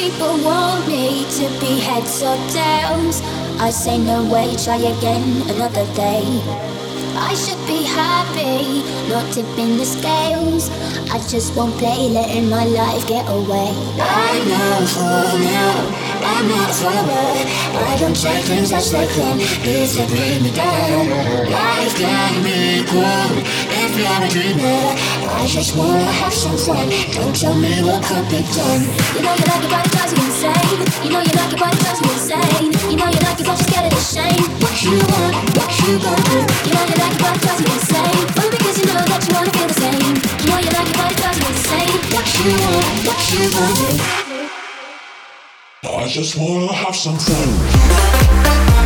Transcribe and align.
people 0.00 0.42
want 0.42 0.88
me 0.88 1.26
to 1.28 1.44
be 1.60 1.78
heads 1.78 2.22
or 2.22 2.36
tails. 2.48 3.20
I 3.60 3.68
say 3.68 3.98
no 3.98 4.24
way, 4.32 4.56
try 4.56 4.76
again 4.76 5.42
another 5.52 5.84
day. 5.92 6.24
I 7.28 7.34
should 7.34 7.60
be 7.66 7.82
happy, 7.84 8.80
not 9.12 9.30
tipping 9.34 9.76
the 9.76 9.84
scales. 9.84 10.70
I 11.12 11.18
just 11.28 11.54
won't 11.54 11.76
play, 11.76 12.08
letting 12.08 12.48
my 12.48 12.64
life 12.64 13.06
get 13.08 13.26
away. 13.28 13.72
I'm 14.00 14.48
not 14.48 14.88
for 14.88 15.38
now, 15.52 16.09
I'm 16.30 16.46
not 16.48 16.70
forward. 16.72 17.46
I 17.90 17.96
don't 17.98 18.14
take 18.14 18.44
things 18.46 18.72
as 18.72 18.92
they 18.92 19.06
come, 19.18 19.38
if 19.40 19.90
they 19.94 20.06
bring 20.06 20.42
me 20.44 20.50
down. 20.54 21.10
Life 21.50 21.94
can 21.98 22.32
be 22.46 22.86
cool 22.86 23.34
if 23.82 23.90
you're 23.98 24.22
a 24.22 24.28
dreamer. 24.30 24.94
I 25.26 25.46
just 25.46 25.76
wanna 25.76 26.06
have 26.06 26.32
some 26.32 26.56
fun. 26.56 26.86
Don't 27.12 27.34
tell 27.34 27.54
me 27.54 27.82
what 27.82 28.04
could 28.06 28.26
be 28.30 28.40
done. 28.54 28.82
You 29.16 29.22
know 29.26 29.34
you 29.34 29.46
like 29.50 29.66
but 29.72 29.82
it 29.84 29.90
drives 29.90 30.12
you 30.14 30.22
insane. 30.22 30.80
You 31.02 31.10
know 31.10 31.22
you 31.26 31.34
like 31.34 31.54
but 31.58 31.74
it 31.74 31.80
drives 31.82 32.00
me 32.00 32.10
insane. 32.14 32.70
You 32.90 32.96
know 32.96 33.10
you 33.10 33.20
like 33.26 33.40
it, 33.42 33.46
but 33.50 33.58
you're 33.58 33.66
scared 33.66 33.86
of 33.90 33.98
the 33.98 34.04
shame. 34.14 34.44
What 34.62 34.76
you 34.86 34.96
want, 35.10 35.34
what 35.58 35.70
you 35.82 35.92
gonna 35.98 36.30
do? 36.30 36.38
You 36.62 36.72
know 36.78 36.84
you 36.86 36.96
like 37.02 37.16
but 37.18 37.34
it 37.34 37.42
drives 37.42 37.60
you 37.60 37.70
insane. 37.74 38.22
Only 38.38 38.50
because 38.54 38.76
you 38.78 38.86
know 38.86 39.02
that 39.02 39.22
you 39.26 39.32
wanna 39.34 39.50
feel 39.50 39.66
the 39.66 39.78
same. 39.82 40.14
You 40.40 40.46
know 40.46 40.60
you 40.62 40.72
like 40.78 40.90
but 40.94 41.10
it 41.10 41.18
drives 41.18 41.38
you 41.42 41.48
insane. 41.50 41.96
What 42.14 42.26
you 42.38 42.50
want, 42.54 42.86
what 43.08 43.20
you 43.34 43.42
gonna 43.50 43.74
do? 43.82 44.19
Just 46.10 46.36
wanna 46.36 46.72
have 46.72 46.96
some 46.96 47.16
fun. 47.16 48.79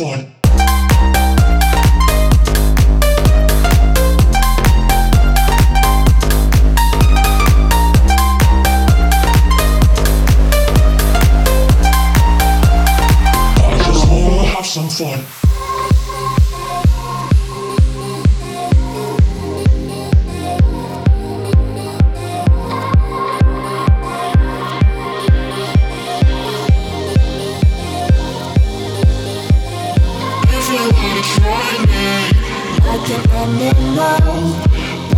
Fun. 0.00 0.49
Like 33.10 33.26
an 33.26 33.58
animal, 33.58 34.54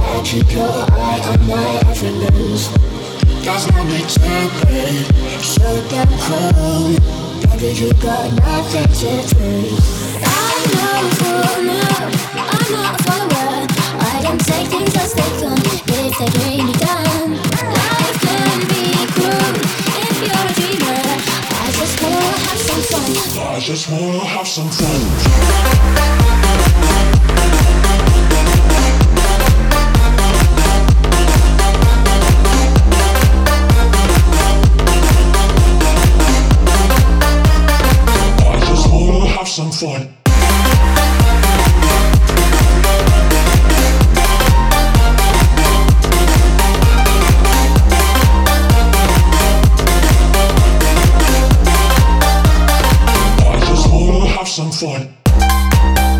I 0.00 0.22
keep 0.24 0.50
your 0.50 0.64
eye 0.64 1.20
on 1.28 1.46
my 1.46 1.84
move. 2.00 2.64
there's 3.44 3.68
no 3.68 3.84
need 3.84 4.08
to 4.08 4.20
be. 4.64 5.04
So 5.44 5.68
damn 5.90 6.08
cold, 6.24 6.96
baby, 7.52 7.76
you 7.76 7.92
got 8.00 8.32
nothing 8.32 8.88
to 8.96 9.12
prove. 9.36 9.76
I'm 10.24 10.72
not 10.72 11.04
a 11.04 11.62
no, 11.68 11.80
I'm 12.40 12.72
not 12.72 12.98
a 12.98 13.02
follower. 13.04 13.66
I 14.00 14.22
don't 14.22 14.40
take 14.40 14.68
things 14.68 14.96
as 14.96 15.12
they 15.12 15.28
come, 15.36 15.60
if 15.60 15.84
they 15.84 16.30
bring 16.40 16.64
me 16.64 16.72
down, 16.72 17.36
life 17.76 18.16
can 18.24 18.58
be 18.72 19.04
cruel. 19.12 19.52
If 20.00 20.16
you're 20.24 20.40
a 20.40 20.54
dreamer, 20.56 21.04
I 21.60 21.68
just 21.76 22.00
wanna 22.00 22.40
have 22.40 22.58
some 22.58 22.82
fun. 22.88 23.52
I 23.52 23.60
just 23.60 23.90
wanna 23.90 24.24
have 24.24 24.48
some 24.48 24.70
fun. 24.70 25.61
Fun. 39.82 40.08
I 53.44 53.64
just 53.66 53.90
wanna 53.92 54.26
have 54.26 54.46
some 54.46 54.70
fun. 54.70 56.11